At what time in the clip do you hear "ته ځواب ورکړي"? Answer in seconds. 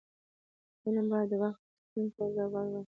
2.15-2.87